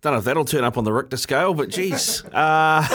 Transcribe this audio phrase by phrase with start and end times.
[0.00, 2.22] Don't know if that'll turn up on the Richter scale, but geez.
[2.32, 2.82] Uh,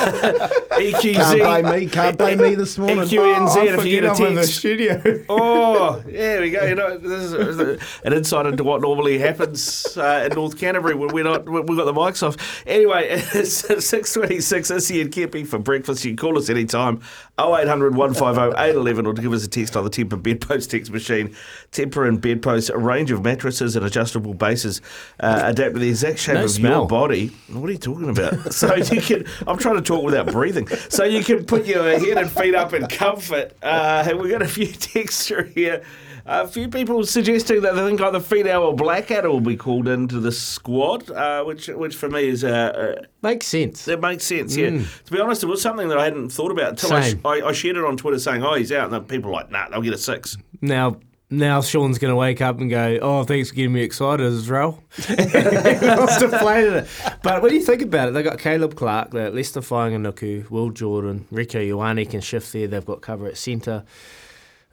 [0.71, 1.13] EQZ.
[1.15, 1.89] Can't blame me.
[1.89, 2.99] Can't blame me this morning.
[2.99, 5.01] EQNZ, Oh, if you get a I'm in the studio.
[5.29, 6.63] Oh, there we go.
[6.63, 11.13] You know, this is an insight into what normally happens uh, in North Canterbury when
[11.13, 12.37] we're not when we've got the mics off.
[12.65, 14.71] Anyway, it's six twenty six.
[14.71, 16.05] Izzy and Kempy for breakfast.
[16.05, 17.01] You can call us anytime.
[17.39, 21.35] 0800 150 811 or to give us a text on the Tempur Bedpost text machine.
[21.71, 24.81] Tempur and Bedpost, a range of mattresses and adjustable bases
[25.19, 26.79] uh, adapt to the exact shape No of smell.
[26.81, 27.31] your body.
[27.51, 28.53] What are you talking about?
[28.53, 29.25] so you can.
[29.47, 30.67] I'm trying to talk without breathing.
[30.67, 33.57] So you can put your head and feet up in comfort.
[33.63, 35.83] Uh, and we've got a few texts through here.
[36.25, 40.21] A few people suggesting that they think either Fidel or Blackadder will be called into
[40.21, 43.87] the squad, uh, which which for me is uh, uh, Makes sense.
[43.89, 44.55] it makes sense.
[44.55, 47.15] Yeah, to be honest, it was something that I hadn't thought about until I, sh-
[47.25, 49.51] I, I shared it on Twitter saying, "Oh, he's out," and then people were like,
[49.51, 50.37] "Nah, they'll get a six.
[50.61, 50.95] Now,
[51.29, 54.81] now Sean's going to wake up and go, "Oh, thanks for getting me excited, Israel."
[55.09, 56.87] I've deflated it.
[57.21, 61.25] But when you think about it, they've got Caleb Clark, the Leicester Fainga'anuku, Will Jordan,
[61.33, 62.67] Rieko Ioane can shift there.
[62.67, 63.83] They've got cover at centre.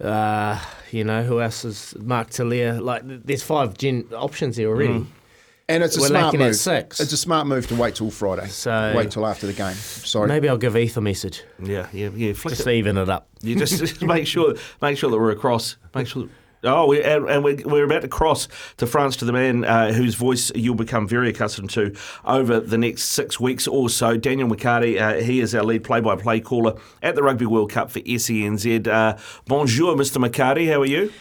[0.01, 0.59] Uh,
[0.91, 2.81] you know who else is Mark Telea?
[2.81, 5.06] Like, there's five gen options here already.
[5.69, 6.56] And it's a We're smart lacking at move.
[6.56, 6.99] six.
[6.99, 8.49] It's a smart move to wait till Friday.
[8.49, 9.75] So- wait till after the game.
[9.75, 10.27] Sorry.
[10.27, 12.33] Maybe I'll give Ethan a message Yeah, yeah, yeah.
[12.33, 12.72] Flick just it.
[12.72, 13.28] even it up.
[13.41, 15.77] You just, just make sure make sure that we're across.
[15.94, 16.28] Make sure.
[16.62, 19.93] Oh, we, and, and we're, we're about to cross to France to the man uh,
[19.93, 21.94] whose voice you'll become very accustomed to
[22.25, 24.16] over the next six weeks or so.
[24.19, 28.00] Daniel McHardy, uh, he is our lead play-by-play caller at the Rugby World Cup for
[28.00, 28.87] SENZ.
[28.87, 29.16] Uh,
[29.47, 30.22] bonjour, Mr.
[30.22, 30.71] McHardy.
[30.71, 31.12] How are you?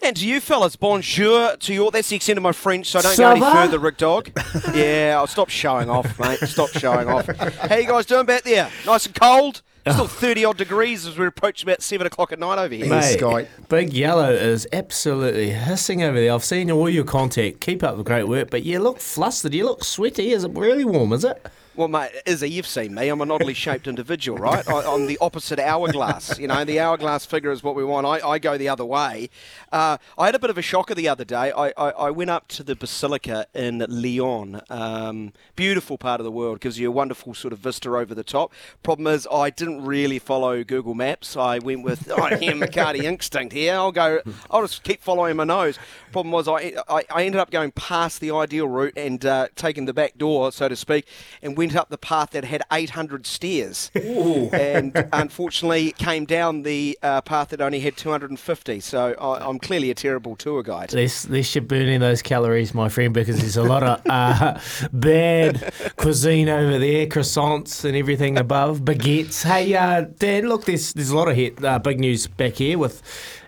[0.00, 1.90] And to you fellas, bonjour to you all.
[1.90, 4.30] That's the extent of my French, so I don't Ça go any further, Rick Dog.
[4.72, 6.38] yeah, I'll stop showing off, mate.
[6.40, 7.26] Stop showing off.
[7.68, 8.70] How you guys doing back there?
[8.86, 9.62] Nice and cold?
[9.92, 12.86] Still 30 odd degrees as we approach about 7 o'clock at night over here.
[12.86, 13.18] Mate.
[13.18, 13.48] Sky.
[13.68, 16.32] Big Yellow is absolutely hissing over there.
[16.32, 17.60] I've seen all your contact.
[17.60, 19.54] Keep up the great work, but you look flustered.
[19.54, 20.32] You look sweaty.
[20.32, 21.46] Is it really warm, is it?
[21.78, 23.08] Well, mate, Izzy, you've seen me.
[23.08, 24.68] I'm an oddly shaped individual, right?
[24.68, 26.36] I, I'm the opposite hourglass.
[26.36, 28.04] You know, the hourglass figure is what we want.
[28.04, 29.30] I, I go the other way.
[29.70, 31.52] Uh, I had a bit of a shocker the other day.
[31.52, 34.60] I, I, I went up to the Basilica in Lyon.
[34.68, 36.58] Um, beautiful part of the world.
[36.58, 38.52] Gives you a wonderful sort of vista over the top.
[38.82, 41.36] Problem is, I didn't really follow Google Maps.
[41.36, 43.74] I went with, oh, yeah, McHardy instinct here.
[43.74, 45.78] I'll go, I'll just keep following my nose.
[46.10, 49.84] Problem was, I, I, I ended up going past the ideal route and uh, taking
[49.84, 51.06] the back door, so to speak,
[51.40, 53.90] and went up the path that had 800 stairs.
[53.94, 58.80] and unfortunately, came down the uh, path that only had 250.
[58.80, 60.90] So I, I'm clearly a terrible tour guide.
[60.90, 64.58] This this you're burning those calories, my friend, because there's a lot of uh,
[64.92, 69.44] bad cuisine over there, croissants and everything above, baguettes.
[69.44, 72.78] Hey, uh, Dan, look, there's there's a lot of hit, uh, big news back here
[72.78, 73.02] with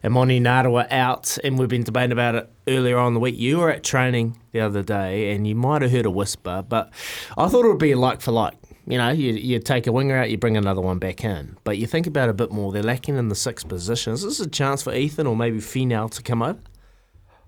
[0.04, 3.38] Emoni Narawa out, and we've been debating about it earlier on the week.
[3.38, 6.92] You were at training the other day, and you might have heard a whisper, but
[7.36, 8.54] I thought it would be like for like.
[8.86, 11.56] You know, you, you take a winger out, you bring another one back in.
[11.62, 14.24] But you think about it a bit more, they're lacking in the six positions.
[14.24, 16.58] Is this a chance for Ethan or maybe Finau to come over?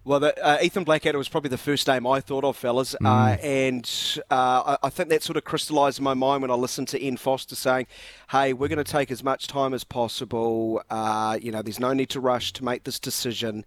[0.04, 3.36] Well, the, uh, Ethan Blackadder was probably the first name I thought of, fellas, uh,
[3.40, 3.88] and
[4.32, 7.04] uh, I, I think that sort of crystallised in my mind when I listened to
[7.04, 7.86] Ian Foster saying,
[8.30, 10.82] "Hey, we're going to take as much time as possible.
[10.90, 13.64] Uh, you know, there's no need to rush to make this decision.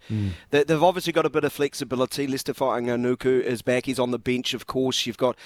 [0.50, 2.28] They, they've obviously got a bit of flexibility.
[2.28, 5.06] Leicester Fainga'anuku is back; he's on the bench, of course.
[5.06, 5.38] You've got."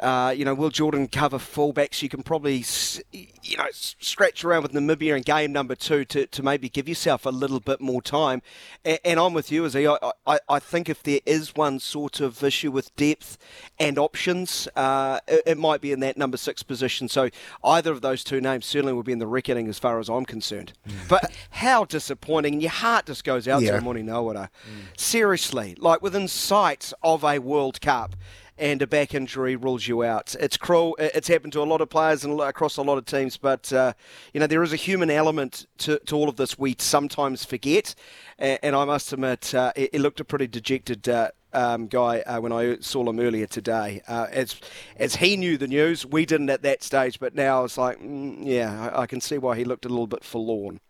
[0.00, 2.02] Uh, you know, Will Jordan cover fullbacks?
[2.02, 2.64] You can probably,
[3.12, 7.24] you know, scratch around with Namibia in game number two to, to maybe give yourself
[7.26, 8.42] a little bit more time.
[8.84, 9.86] And, and I'm with you, Izzy.
[9.86, 9.96] I,
[10.26, 13.38] I, I think if there is one sort of issue with depth
[13.78, 17.08] and options, uh, it, it might be in that number six position.
[17.08, 17.30] So
[17.62, 20.24] either of those two names certainly will be in the reckoning as far as I'm
[20.24, 20.72] concerned.
[21.08, 22.60] But how disappointing.
[22.60, 23.76] Your heart just goes out Yeah.
[23.76, 24.48] to Moni Narawa.
[24.96, 28.16] Seriously, like within sight of a World Cup
[28.58, 30.34] and a back injury rules you out.
[30.38, 30.96] It's cruel.
[30.98, 33.94] It's happened to a lot of players and across a lot of teams, but uh,
[34.32, 37.94] you know there is a human element to, to all of this we sometimes forget.
[38.38, 41.08] And, I must admit, uh, it, it, looked a pretty dejected.
[41.08, 44.02] Uh, um, guy uh, when I saw him earlier today.
[44.08, 44.56] Uh, as
[44.96, 48.38] as he knew the news, we didn't at that stage, but now it's like, mm,
[48.40, 50.80] yeah, I, I, can see why he looked a little bit forlorn.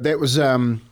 [0.00, 0.36] That was.
[0.36, 0.82] Um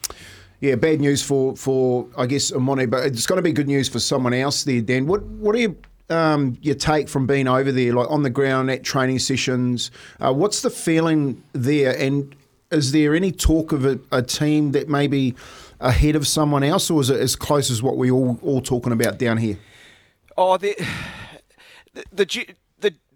[0.65, 3.87] yeah, bad news for, for I guess Amone, but it's got to be good news
[3.87, 5.07] for someone else there, Dan.
[5.07, 5.77] What what do you
[6.09, 9.91] um, your take from being over there, like on the ground at training sessions?
[10.21, 12.35] Uh, what's the feeling there, and
[12.71, 15.35] is there any talk of a, a, team that may be
[15.81, 18.93] ahead of someone else, or is it as close as what we all all talking
[18.93, 19.59] about down here?
[20.39, 20.75] Oh, the
[21.93, 22.57] the, the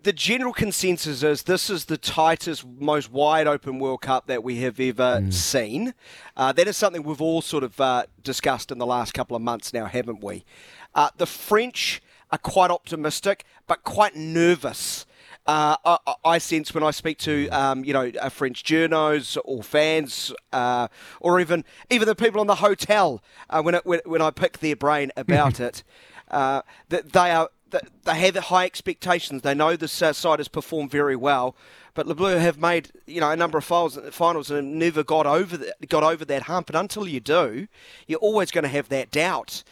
[0.09, 4.57] the general consensus is this is the tightest, most wide open World Cup that we
[4.61, 5.31] have ever mm.
[5.31, 5.93] seen.
[6.35, 9.43] Uh, that is something we've all sort of uh, discussed in the last couple of
[9.43, 10.47] months now, haven't we?
[10.95, 12.01] Uh, the French
[12.33, 15.05] are quite optimistic, but quite nervous.
[15.47, 19.63] Uh, I, I, sense when I speak to um, you know uh, French journos or
[19.63, 20.89] fans uh,
[21.21, 23.23] or even even the people in the hotel
[23.61, 25.85] when, it, when, when I pick their brain about it,
[26.31, 29.43] that they are they have high expectations.
[29.43, 31.57] They know this side has performed very well,
[31.95, 35.27] but Le Bleu have made you know a number of finals, finals and never got
[35.27, 36.71] over the, got over that hump.
[36.71, 37.69] And until you do,
[38.07, 39.63] you're always going to have that doubt.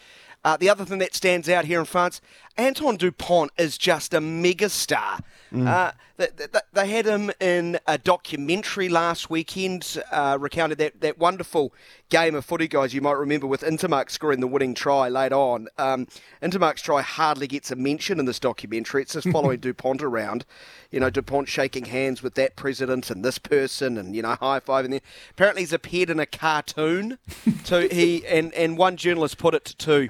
[0.44, 2.20] Uh, the other thing that stands out here in France,
[2.58, 5.20] Antoine Dupont is just a megastar.
[5.52, 5.66] Mm.
[5.66, 11.18] Uh, they, they, they, had him in a documentary last weekend, uh, recounted that, that
[11.18, 11.72] wonderful
[12.08, 15.68] game of footy, guys, you might remember with Ntamack scoring the winning try late on.
[15.76, 16.06] Um,
[16.42, 19.02] Ntamack's try hardly gets a mention in this documentary.
[19.02, 20.44] It's just following Dupont around.
[20.90, 24.60] You know, Dupont shaking hands with that president and this person and, you know, high
[24.60, 25.00] fiving them.
[25.30, 27.18] Apparently he's appeared in a cartoon.
[27.64, 30.08] to he and, and one journalist put it to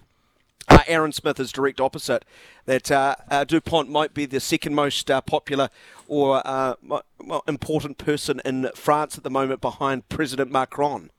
[0.68, 2.24] uh, Aaron Smith is direct opposite.
[2.64, 5.70] That uh, uh, Dupont might be the second most uh, popular
[6.08, 6.74] or uh,
[7.46, 11.10] important person in France at the moment behind President Macron.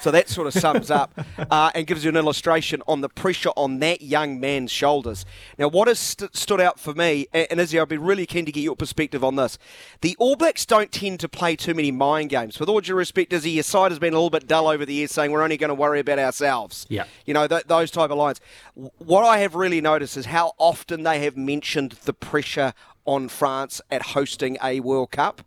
[0.00, 1.12] So that sort of sums up
[1.50, 5.24] uh, and gives you an illustration on the pressure on that young man's shoulders.
[5.58, 8.52] Now, what has st- stood out for me, and Izzy, I'd be really keen to
[8.52, 9.58] get your perspective on this.
[10.00, 12.60] The All Blacks don't tend to play too many mind games.
[12.60, 14.94] With all due respect, Izzy, your side has been a little bit dull over the
[14.94, 16.86] years, saying we're only going to worry about ourselves.
[16.88, 17.04] Yeah.
[17.26, 18.40] You know, th- those type of lines.
[18.74, 22.72] What I have really noticed is how often they have mentioned the pressure
[23.04, 25.42] on France at hosting a World Cup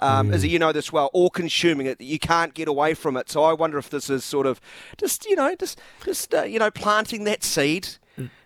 [0.00, 0.48] um, mm.
[0.48, 2.00] you know this well, all consuming it.
[2.00, 3.30] You can't get away from it.
[3.30, 4.60] So I wonder if this is sort of
[4.96, 7.88] just you know just just uh, you know planting that seed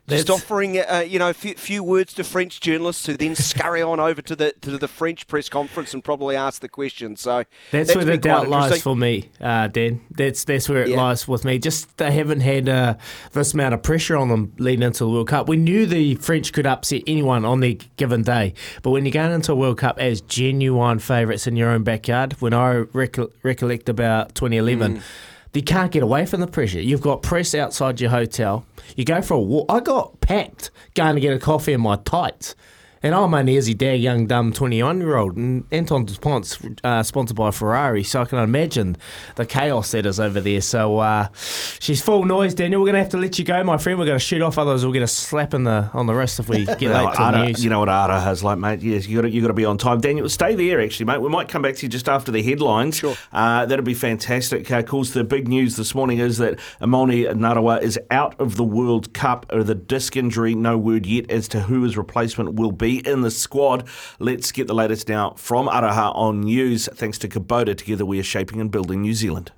[0.09, 3.81] just offering, uh, you know, a few, few, words to French journalists who then scurry
[3.81, 7.17] on over to the to the French press conference and probably ask the question.
[7.17, 10.03] So that's, that's where the doubt lies for me, uh, Dan.
[10.11, 10.97] That's that's where it yeah.
[10.97, 11.59] lies with me.
[11.59, 12.95] Just they haven't had uh,
[13.33, 15.49] this amount of pressure on them leading into the World Cup.
[15.49, 19.33] We knew the French could upset anyone on their given day, but when you're going
[19.33, 24.35] into a World Cup as genuine favourites in your own backyard, when I recollect about
[24.35, 24.99] 2011.
[24.99, 25.03] Mm
[25.55, 26.81] you can't get away from the pressure.
[26.81, 28.67] You've got press outside your hotel.
[28.97, 29.67] You go for a walk.
[29.69, 32.55] I got packed going to get a coffee in my tights.
[33.05, 35.37] And I'm only as a dad, young, dumb 21 year old.
[35.37, 38.97] And Antoine Dupont's uh, sponsored by Ferrari, so I can imagine
[39.37, 40.63] the chaos that is over there.
[40.63, 42.81] So uh, she's full noise, Daniel.
[42.81, 43.99] We're going to have to let you go, my friend.
[43.99, 46.41] We're going to shoot off, otherwise, we'll get a slap in the on the wrist
[46.41, 47.63] if we get late to the news.
[47.63, 48.81] You know what Arda has like, mate.
[48.81, 50.01] Yes, you got you got to be on time.
[50.01, 51.21] Daniel, stay there, actually, mate.
[51.21, 52.97] We might come back to you just after the headlines.
[52.97, 53.15] Sure.
[53.35, 54.71] Uh, that'd be fantastic.
[54.73, 58.57] Uh, of course, the big news this morning is that Emoni Narawa is out of
[58.57, 59.45] the World Cup.
[59.51, 63.23] Or the disc injury, no word yet as to who his replacement will be in
[63.23, 63.87] the squad.
[64.19, 66.89] Let's get the latest now from Araha on news.
[66.93, 69.53] Thanks to Kubota, together we are shaping and building New Zealand.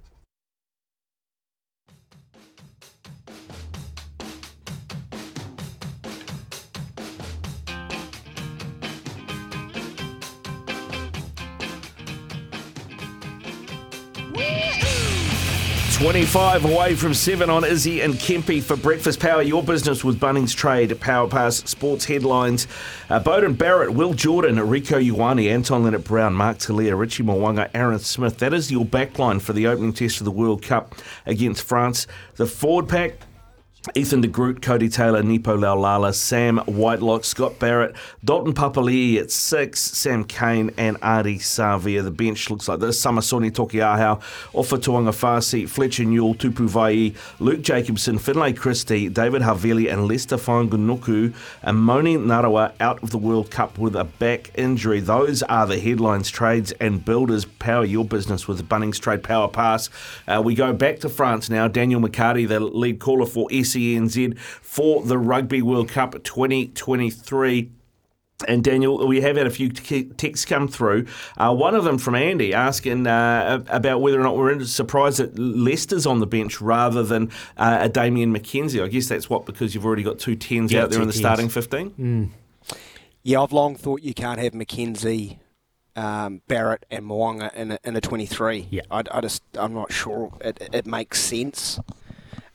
[15.99, 19.19] 25 away from 7 on Izzy and Kempy for breakfast.
[19.19, 22.67] Power your business with Bunnings Trade, Power Pass, sports headlines.
[23.09, 28.37] Uh, Beauden Barrett, Will Jordan, Rieko Ioane, Anton Lienert-Brown, Mark Telea, Richie Mo'unga, Aaron Smith.
[28.41, 32.07] That is your backline for the opening test of the World Cup against France.
[32.35, 33.15] The forward pack,
[33.95, 39.81] Ethan de Groot, Codie Taylor, Nepo Laulala, Sam Whitelock, Scott Barrett, Dalton Papali'i at six,
[39.81, 42.03] Sam Cane, and Ardie Savea.
[42.03, 43.03] The bench looks like this.
[43.03, 44.21] Samisoni Taukei'aho,
[44.53, 51.35] Ofa Tu'ungafasi, Fletcher Newell, Tupu Vaa'i, Luke Jacobson, Finlay Christie, David Havili and Leicester Fainga'anuku.
[51.63, 55.01] And Moni Narawa out of the World Cup with a back injury.
[55.01, 57.45] Those are the headlines, trades and builders.
[57.45, 59.91] Power your business with Bunnings Trade Power Pass.
[60.27, 61.69] Uh, we go back to France now.
[61.69, 67.71] Daniel McHardy, the lead caller for SC SENZ for the Rugby World Cup 2023.
[68.47, 71.07] And Daniel, we have had a few texts come through.
[71.39, 75.39] Uh, one of them from Andy asking uh, about whether or not we're surprised that
[75.39, 78.85] Leicester's on the bench rather than uh, a Damian McKenzie.
[78.85, 81.15] I guess that's what because you've already got two tens yeah, out there in the
[81.15, 81.23] tens.
[81.23, 81.91] starting fifteen.
[81.93, 82.77] Mm.
[83.23, 85.39] Yeah, I've long thought you can't have McKenzie,
[85.97, 88.69] um, Barrett, and Mo'unga in a, in a twenty-three.
[88.71, 91.81] Yeah, I, I just I'm not sure it, it makes sense.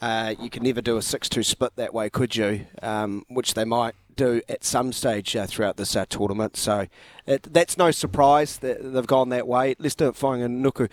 [0.01, 2.65] Uh, you could never do a six-two split that way, could you?
[2.81, 6.57] Um, which they might do at some stage uh, throughout this uh, tournament.
[6.57, 6.87] So
[7.25, 9.75] it, that's no surprise that they've gone that way.
[9.79, 10.89] Leicester Fainga'anuku.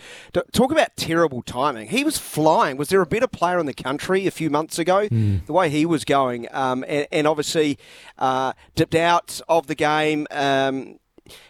[0.51, 1.89] Talk about terrible timing.
[1.89, 2.77] He was flying.
[2.77, 5.07] Was there a better player in the country a few months ago?
[5.09, 5.45] Mm.
[5.45, 7.77] The way he was going, um, and, and, obviously
[8.17, 10.25] uh, dipped out of the game.
[10.31, 10.99] Um,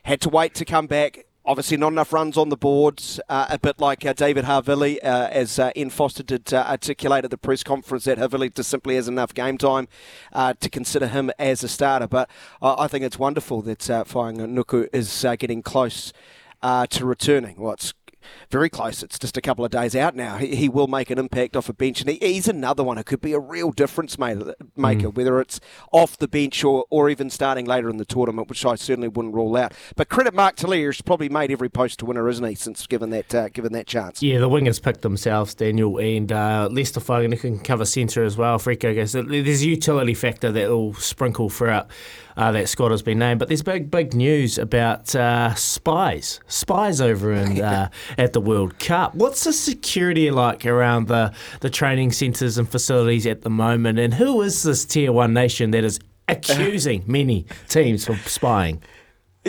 [0.04, 3.58] had to wait to come back obviously not enough runs on the boards, uh, a
[3.58, 7.38] bit like uh, David Havili, uh, as uh, Ian Foster did uh, articulate at the
[7.38, 9.88] press conference that Havili just simply has enough game time
[10.34, 12.08] uh, to consider him as a starter.
[12.08, 12.30] But
[12.62, 16.14] I think it's wonderful that uh, Nuku is uh, getting close
[16.62, 17.56] to returning.
[17.60, 17.94] It's
[18.50, 19.04] very close.
[19.04, 20.38] It's just a couple of days out now.
[20.38, 23.04] He, he will make an impact off a bench, and he, he's another one who
[23.04, 25.14] could be a real difference maker, mm.
[25.14, 25.60] whether it's
[25.92, 29.34] off the bench or, or even starting later in the tournament, which I certainly wouldn't
[29.34, 29.74] rule out.
[29.96, 33.34] But credit Mark he's probably made every post to winner, isn't he, since given that
[33.34, 34.22] uh, given that chance?
[34.22, 38.58] Yeah, the wingers picked themselves, Daniel, and uh, Leicester Fogan can cover centre as well.
[38.60, 41.90] Frico goes, there's a utility factor that will sprinkle throughout
[42.40, 43.38] uh, that squad has been named.
[43.38, 48.80] But there's big, big news about uh, spies, spies over in uh, at the World
[48.80, 49.14] Cup.
[49.14, 54.00] What's the security like around the the training centres and facilities at the moment?
[54.00, 58.82] And who is this tier one nation that is accusing many teams of spying?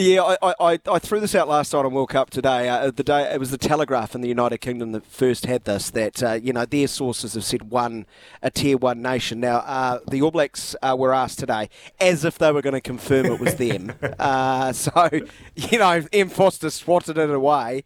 [0.01, 2.71] Yeah, I, I, I threw this out last night on World Cup today.
[2.71, 5.91] Uh, the day it was the Telegraph in the United Kingdom that first had this.
[5.91, 8.07] That uh, you know their sources have said one
[8.41, 9.41] a tier one nation.
[9.41, 11.69] Now uh, the All Blacks uh, were asked today
[12.01, 13.93] as if they were going to confirm it was them.
[14.19, 15.09] Uh, so
[15.55, 17.85] you know M Foster swatted it away.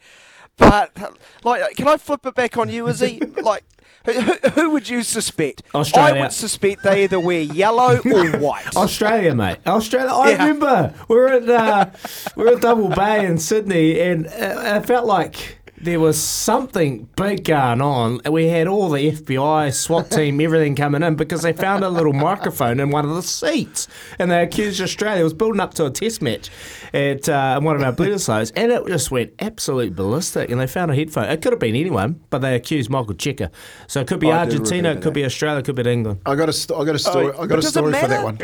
[0.56, 0.96] But
[1.42, 2.86] like, can I flip it back on you?
[2.86, 3.64] He like?
[4.04, 5.62] Who, who, would you suspect?
[5.74, 6.14] Australia.
[6.14, 8.76] I would suspect they either wear yellow or white.
[8.76, 9.58] Australia, mate.
[9.66, 10.12] Australia.
[10.12, 10.46] I yeah.
[10.46, 11.90] remember we are at uh,
[12.36, 17.08] we are at Double Bay in Sydney, and uh, it felt like there was something
[17.16, 18.20] big going on.
[18.30, 22.14] We had all the FBI, SWAT team, everything coming in because they found a little
[22.14, 23.86] microphone in one of the seats.
[24.18, 25.20] And they accused Australia.
[25.20, 26.50] It was building up to a test match
[26.94, 28.52] at uh, one of our Bledisloes.
[28.64, 30.50] And it just went absolute ballistic.
[30.50, 31.24] And they found a headphone.
[31.24, 33.50] It could have been anyone, but they accused Michael Cheika.
[33.88, 36.20] So it could be Argentina, it could be Australia, it could be England.
[36.24, 37.32] I got a, st- I got a story.
[37.36, 38.38] Oh, I got a story for that one.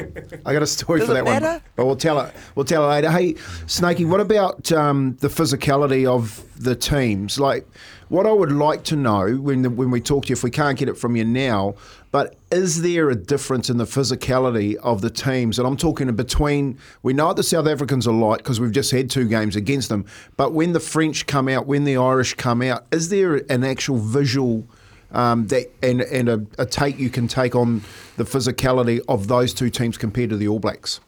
[0.44, 1.46] I got a story does for that matter?
[1.46, 1.62] one.
[1.76, 2.34] But we'll tell it.
[2.54, 3.10] We'll tell it later.
[3.10, 6.76] Hey, Snakey, what about um, the physicality of the
[7.30, 7.40] teams.
[7.40, 7.66] Like,
[8.08, 10.50] what I would like to know when the, when we talk to you, if we
[10.50, 11.74] can't get it from you now,
[12.10, 15.58] but is there a difference in the physicality of the teams?
[15.58, 16.78] And I'm talking between.
[17.02, 19.88] We know what the South Africans are like because we've just had two games against
[19.88, 20.04] them.
[20.36, 23.98] But when the French come out, when the Irish come out, is there an actual
[23.98, 24.66] visual?
[25.12, 27.82] Um, that and and a, a take you can take on
[28.16, 31.00] the physicality of those two teams compared to the All Blacks.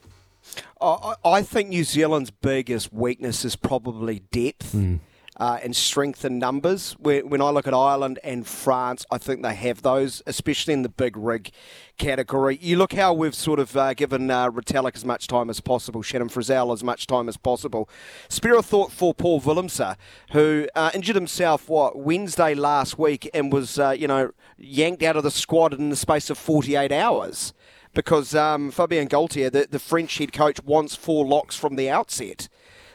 [0.80, 4.72] I think New Zealand's biggest weakness is probably depth.
[4.72, 4.98] Mm
[5.38, 6.96] uh, and strength in numbers.
[6.98, 10.88] When I look at Ireland and France, I think they have those, especially in the
[10.88, 11.50] big rig
[11.98, 12.58] category.
[12.60, 16.02] You look how we've sort of uh, given uh, Retallick as much time as possible,
[16.02, 17.88] Shannon Frizell as much time as possible.
[18.28, 19.96] Spare a thought for Paul Willemse,
[20.32, 25.16] who uh, injured himself, what, Wednesday last week and was, uh, you know, yanked out
[25.16, 27.52] of the squad in the space of 48 hours
[27.94, 32.48] because um, Fabien Galthié, the, the French head coach, wants four locks from the outset.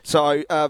[0.07, 0.69] So uh,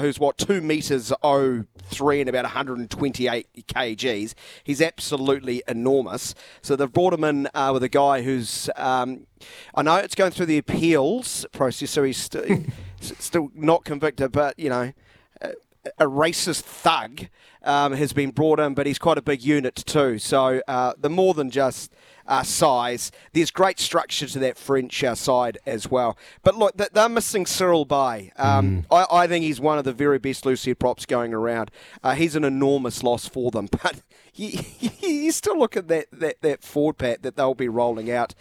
[0.00, 6.34] who's what two meters oh three and about 128 kgs, he's absolutely enormous.
[6.62, 9.26] So they've brought him in uh, with a guy who's um,
[9.74, 14.58] I know it's going through the appeals process, so he's st- still not convicted, but
[14.58, 14.94] you know.
[15.42, 15.52] A,
[15.98, 17.28] a racist thug
[17.62, 20.18] um, has been brought in, but he's quite a big unit too.
[20.18, 21.92] So uh, the more than just
[22.28, 23.10] uh, size.
[23.32, 26.16] There's great structure to that French uh, side as well.
[26.44, 28.30] But look, they're missing Cyril Baille.
[28.36, 28.84] Um, mm.
[28.90, 31.70] I, I, think he's one of the very best loose head props going around.
[32.04, 33.68] Uh, he's an enormous loss for them.
[33.82, 34.02] But
[34.34, 34.60] you,
[35.00, 38.34] you still look at that, that, that forward pack that they'll be rolling out.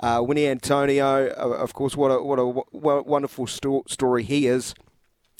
[0.00, 4.46] Uh, Uini Atonio, uh, of course, what a, what a w- wonderful sto- story he
[4.46, 4.74] is.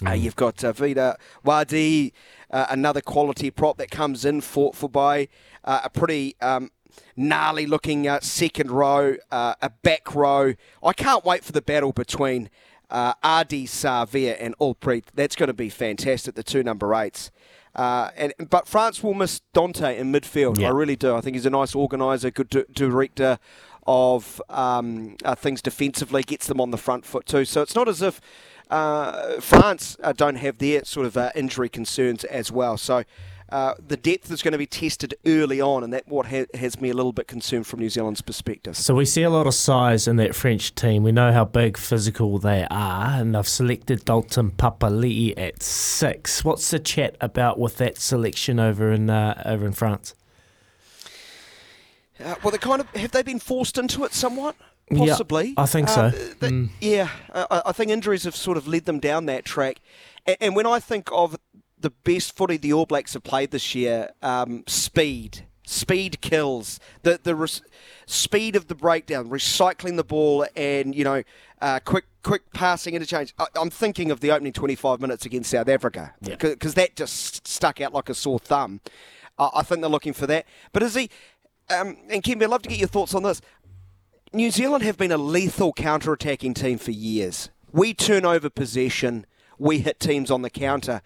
[0.04, 0.20] Uh, mm.
[0.20, 2.12] you've got uh, Reda Wardi,
[2.50, 5.28] uh, another quality prop that comes in for for by
[5.64, 6.70] uh, a pretty um,
[7.16, 10.54] gnarly looking uh, second row, uh, a back row.
[10.82, 12.50] I can't wait for the battle between
[12.90, 15.04] uh, Ardie, Savea, and Alldritt.
[15.14, 16.34] That's going to be fantastic.
[16.34, 17.30] The two number eights.
[17.74, 20.58] Uh, and but France will miss Danty in midfield.
[20.58, 20.68] Yeah.
[20.68, 21.14] I really do.
[21.14, 23.38] I think he's a nice organiser, good di- director
[23.86, 27.44] of um, uh, things defensively, gets them on the front foot too.
[27.44, 28.20] So it's not as if
[28.70, 32.76] uh, France uh, don't have their sort of uh, injury concerns as well.
[32.76, 33.04] So.
[33.50, 36.78] Uh, the depth is going to be tested early on, and that what ha- has
[36.80, 38.76] me a little bit concerned from New Zealand's perspective.
[38.76, 41.02] So we see a lot of size in that French team.
[41.02, 46.44] We know how big physical they are, and I've selected Dalton Papali'i at six.
[46.44, 50.14] What's the chat about with that selection over in uh, over in France?
[52.22, 54.56] Uh, well, they kind of have they been forced into it somewhat,
[54.90, 55.54] Yeah, possibly.
[55.56, 56.10] I think Uh, so.
[56.10, 56.68] th- Mm.
[56.80, 59.80] Yeah, I, I think injuries have sort of led them down that track.
[60.26, 61.36] And, and when I think of
[61.80, 65.46] the best footy the All Blacks have played this year, um, speed.
[65.64, 67.60] Speed kills the the
[68.06, 71.22] speed of the breakdown, recycling the ball, and you know,
[71.60, 73.34] uh, quick quick passing interchange.
[73.38, 77.82] I, I'm thinking of the opening 25 minutes against South Africa because that just stuck
[77.82, 78.80] out like a sore thumb.
[79.38, 80.46] Uh, I think they're looking for that.
[80.72, 81.10] But is he?
[81.68, 83.42] Um, and Kim, I'd love to get your thoughts on this.
[84.32, 87.50] New Zealand have been a lethal counter-attacking team for years.
[87.72, 89.26] We turn over possession.
[89.58, 91.02] We hit teams on the counter.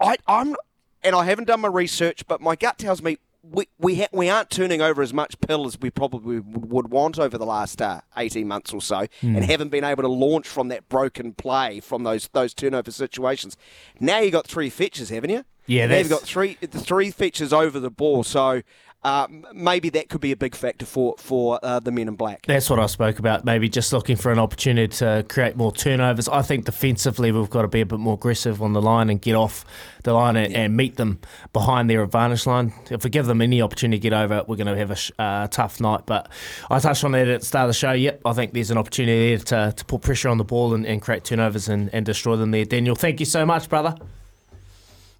[0.00, 0.54] I, I'm,
[1.02, 4.28] and I haven't done my research, but my gut tells me we we, ha- we
[4.28, 8.00] aren't turning over as much pill as we probably would want over the last uh,
[8.16, 12.02] 18 months or so, and haven't been able to launch from that broken play from
[12.02, 13.56] those those turnover situations.
[14.00, 15.44] Now you've got three fetchers, haven't you?
[15.66, 18.24] Yeah, you've got three the three fetchers over the ball.
[18.24, 18.62] So.
[19.08, 22.44] Uh, maybe that could be a big factor for for uh, the men in black.
[22.46, 23.42] That's what I spoke about.
[23.42, 26.28] Maybe just looking for an opportunity to create more turnovers.
[26.28, 29.18] I think defensively we've got to be a bit more aggressive on the line and
[29.18, 29.64] get off
[30.04, 31.20] the line and, and meet them
[31.54, 32.74] behind their advantage line.
[32.90, 34.96] If we give them any opportunity to get over it, we're going to have a
[34.96, 36.02] sh- uh, tough night.
[36.04, 36.28] But
[36.70, 37.92] I touched on that at the start of the show.
[37.92, 40.84] Yep, I think there's an opportunity there to, to put pressure on the ball and,
[40.84, 42.66] and create turnovers and, and destroy them there.
[42.66, 43.96] Daniel, thank you so much, brother.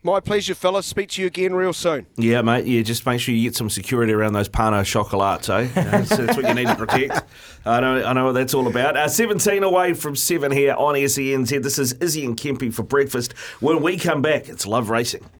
[0.05, 0.87] My pleasure, fellas.
[0.87, 2.07] Speak to you again real soon.
[2.17, 2.67] Yeah, mate.
[2.67, 5.69] Yeah, just make sure you get some security around those Pano chocolates, eh?
[5.75, 7.25] That's, that's what you need to protect.
[7.67, 8.97] I know, I know what that's all about.
[8.97, 11.62] Uh, 17 away from 7 here on SENZ.
[11.64, 13.33] This is Izzy and Kempy for breakfast.
[13.59, 15.28] When we come back, it's Love Racing.